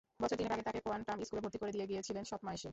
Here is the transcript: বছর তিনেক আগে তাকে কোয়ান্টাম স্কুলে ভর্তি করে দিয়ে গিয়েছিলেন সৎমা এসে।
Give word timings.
বছর 0.21 0.37
তিনেক 0.39 0.53
আগে 0.55 0.67
তাকে 0.67 0.79
কোয়ান্টাম 0.85 1.17
স্কুলে 1.27 1.43
ভর্তি 1.45 1.57
করে 1.61 1.71
দিয়ে 1.75 1.89
গিয়েছিলেন 1.91 2.23
সৎমা 2.31 2.51
এসে। 2.57 2.69